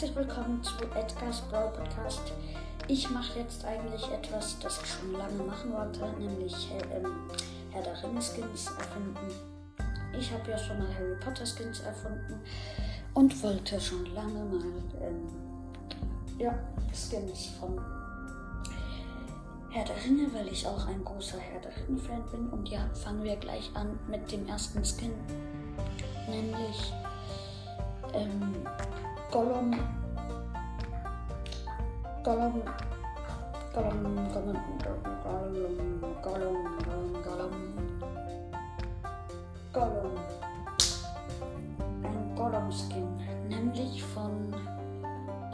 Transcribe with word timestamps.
willkommen 0.00 0.62
zu 0.62 0.72
Edgar's 0.96 1.42
Brawl 1.42 1.70
Podcast. 1.72 2.32
Ich 2.88 3.10
mache 3.10 3.40
jetzt 3.40 3.62
eigentlich 3.66 4.10
etwas, 4.10 4.58
das 4.58 4.80
ich 4.82 4.88
schon 4.90 5.12
lange 5.12 5.42
machen 5.42 5.74
wollte, 5.74 6.08
nämlich 6.18 6.72
ähm, 6.90 7.28
Herr 7.70 7.82
der 7.82 8.02
Ringe 8.02 8.22
Skins 8.22 8.70
erfinden. 8.78 9.30
Ich 10.18 10.32
habe 10.32 10.50
ja 10.50 10.56
schon 10.56 10.78
mal 10.78 10.88
Harry 10.94 11.16
Potter 11.22 11.44
Skins 11.44 11.80
erfunden 11.80 12.40
und 13.12 13.42
wollte 13.42 13.78
schon 13.78 14.06
lange 14.14 14.42
mal 14.42 14.64
ähm, 15.02 15.28
ja, 16.38 16.58
Skins 16.94 17.50
von 17.60 17.78
Herr 19.68 19.84
der 19.84 20.02
Ringe, 20.02 20.32
weil 20.32 20.48
ich 20.48 20.66
auch 20.66 20.86
ein 20.86 21.04
großer 21.04 21.38
Herr 21.38 21.60
der 21.60 21.76
Ringe-Fan 21.76 22.22
bin. 22.32 22.48
Und 22.48 22.70
ja, 22.70 22.88
fangen 22.94 23.22
wir 23.22 23.36
gleich 23.36 23.70
an 23.74 23.98
mit 24.08 24.32
dem 24.32 24.48
ersten 24.48 24.82
Skin, 24.82 25.12
nämlich 26.26 26.90
ähm, 28.14 28.59
Gollum. 29.30 29.70
Gollum. 32.24 32.62
Gollum, 33.72 34.28
Gollum, 34.34 34.58
Gollum, 35.22 36.00
Gollum, 36.20 37.22
Gollum, 37.22 37.54
Gollum. 39.72 40.16
Ein 42.02 42.34
Gollum-Skin, 42.34 43.06
nämlich 43.48 44.02
von. 44.02 44.52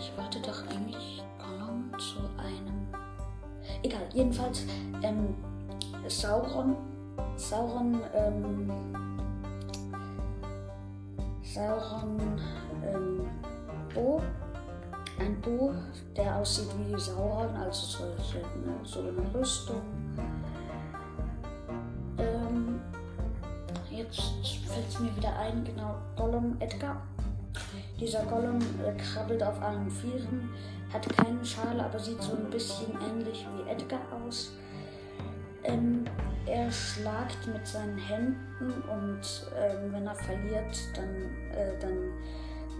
Ich 0.00 0.12
wollte 0.18 0.40
doch 0.40 0.66
eigentlich 0.68 1.22
Gollum 1.38 1.92
zu 1.96 2.18
einem. 2.38 2.88
Egal, 3.84 4.02
jedenfalls 4.12 4.66
ähm, 5.02 5.36
Sauron. 6.08 6.74
Sauron, 7.36 8.00
ähm, 8.14 8.70
Sauron 11.42 12.40
ähm, 12.84 13.28
Bo. 13.94 14.22
Ein 15.18 15.40
Bo, 15.42 15.74
der 16.16 16.36
aussieht 16.36 16.68
wie 16.78 16.98
Sauron, 16.98 17.54
also 17.56 17.98
solche, 17.98 18.38
ne, 18.38 18.74
so 18.84 19.00
eine 19.00 19.34
Rüstung. 19.34 19.82
Ähm, 22.16 22.80
jetzt 23.90 24.20
fällt 24.66 24.88
es 24.88 24.98
mir 24.98 25.14
wieder 25.14 25.38
ein, 25.38 25.62
genau, 25.64 25.96
Gollum 26.16 26.56
Edgar. 26.60 27.02
Dieser 27.98 28.24
Gollum 28.24 28.60
äh, 28.82 28.92
krabbelt 28.96 29.42
auf 29.42 29.60
allen 29.60 29.90
Vieren, 29.90 30.48
hat 30.90 31.06
keine 31.16 31.44
Schale, 31.44 31.84
aber 31.84 31.98
sieht 31.98 32.22
so 32.22 32.32
ein 32.32 32.48
bisschen 32.48 32.96
ähnlich 33.10 33.46
wie 33.54 33.70
Edgar 33.70 34.00
aus. 34.24 34.52
Ähm, 35.64 36.04
er 36.46 36.70
schlagt 36.72 37.46
mit 37.46 37.66
seinen 37.66 37.98
Händen 37.98 38.72
und 38.88 39.50
ähm, 39.54 39.92
wenn 39.92 40.06
er 40.06 40.14
verliert, 40.14 40.78
dann, 40.94 41.14
äh, 41.54 41.78
dann 41.78 42.12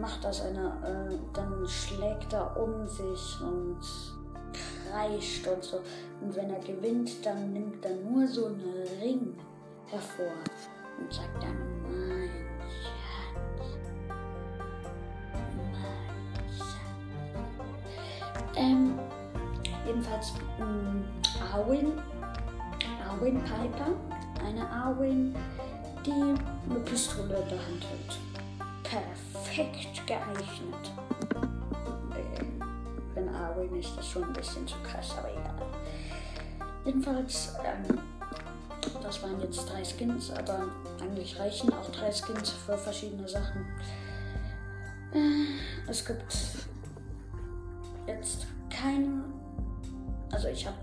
macht 0.00 0.24
er 0.24 0.32
seine, 0.32 0.68
äh, 0.84 1.18
dann 1.32 1.66
schlägt 1.66 2.32
er 2.32 2.56
um 2.60 2.86
sich 2.86 3.40
und 3.40 3.78
kreischt 4.52 5.46
und 5.46 5.62
so. 5.62 5.80
Und 6.20 6.34
wenn 6.34 6.50
er 6.50 6.60
gewinnt, 6.60 7.24
dann 7.24 7.52
nimmt 7.52 7.84
er 7.84 7.96
nur 7.96 8.26
so 8.26 8.46
einen 8.46 8.62
Ring 9.00 9.34
hervor 9.86 10.32
und 10.98 11.12
sagt 11.12 11.42
dann, 11.42 11.56
mein 11.82 12.30
Schatz, 12.82 13.66
mein 15.56 15.74
Schatz. 16.56 16.76
Ähm, 18.56 18.98
jedenfalls 19.86 20.32
ähm, 20.58 21.04
Arwen 21.52 21.92
Arwen 23.16 23.42
Piper, 23.44 23.94
eine 24.44 24.68
Arwen, 24.68 25.34
die 26.04 26.10
eine 26.10 26.80
Pistole 26.80 27.34
in 27.34 27.48
der 27.48 27.58
Hand 27.58 27.84
hält. 27.88 28.35
Perfekt 28.88 30.06
geeignet. 30.06 30.92
Ähm, 32.14 32.62
wenn 33.14 33.28
Arwen 33.28 33.74
ist 33.76 33.96
das 33.96 34.08
schon 34.08 34.24
ein 34.24 34.32
bisschen 34.32 34.66
zu 34.66 34.76
krass, 34.82 35.14
aber 35.18 35.30
egal. 35.30 35.54
Jedenfalls, 36.84 37.54
ähm, 37.64 37.98
das 39.02 39.22
waren 39.22 39.40
jetzt 39.40 39.68
drei 39.68 39.84
Skins, 39.84 40.30
aber 40.30 40.66
eigentlich 41.00 41.38
reichen 41.38 41.72
auch 41.72 41.90
drei 41.90 42.12
Skins 42.12 42.50
für 42.50 42.78
verschiedene 42.78 43.28
Sachen. 43.28 43.66
Äh, 45.12 45.90
es 45.90 46.04
gibt 46.04 46.36
jetzt 48.06 48.46
keine. 48.70 49.24
Also 50.30 50.48
ich 50.48 50.66
habe 50.66 50.76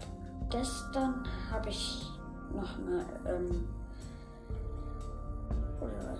gestern 0.50 1.26
habe 1.52 1.70
ich 1.70 2.06
noch 2.54 2.78
eine, 2.80 3.06
ähm, 3.28 3.68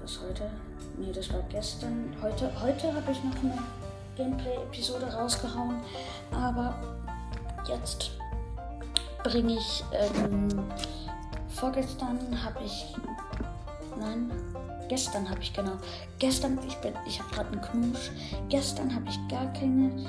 das 0.04 0.20
heute? 0.22 0.50
Nee, 0.98 1.12
das 1.12 1.32
war 1.34 1.42
gestern. 1.50 2.14
Heute, 2.22 2.52
heute 2.62 2.94
habe 2.94 3.12
ich 3.12 3.24
noch 3.24 3.36
eine 3.42 3.58
Gameplay-Episode 4.16 5.06
rausgehauen, 5.06 5.78
aber 6.32 6.76
jetzt 7.68 8.12
bringe 9.24 9.54
ich, 9.54 9.84
ähm, 9.94 10.50
vorgestern 11.48 12.20
habe 12.44 12.60
ich, 12.66 12.94
nein, 13.98 14.30
gestern 14.90 15.28
habe 15.30 15.40
ich 15.42 15.54
genau, 15.54 15.78
gestern, 16.20 16.60
ich 16.68 16.76
bin, 16.78 16.94
ich 17.08 17.20
habe 17.22 17.34
gerade 17.34 17.52
einen 17.52 17.62
Knusch, 17.62 18.12
gestern 18.50 18.94
habe 18.94 19.06
ich 19.08 19.18
gar 19.30 19.52
keine 19.54 20.06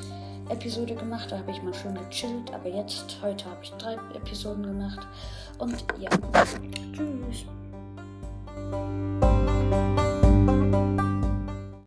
Episode 0.50 0.96
gemacht, 0.96 1.30
da 1.30 1.38
habe 1.38 1.52
ich 1.52 1.62
mal 1.62 1.72
schön 1.72 1.94
gechillt, 1.94 2.52
aber 2.52 2.68
jetzt, 2.68 3.16
heute 3.22 3.44
habe 3.44 3.62
ich 3.62 3.70
drei 3.74 3.94
Episoden 4.14 4.64
gemacht 4.64 5.06
und 5.58 5.84
ja, 5.98 6.10
tschüss. 6.92 7.46